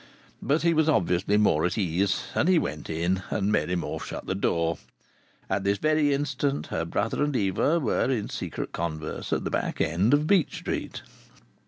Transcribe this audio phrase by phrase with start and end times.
[0.41, 4.25] But he was obviously more at ease, and he went in, and Mary Morfe shut
[4.25, 4.79] the door.
[5.47, 9.79] At this very instant her brother and Eva were in secret converse at the back
[9.79, 11.03] end of Beech Street.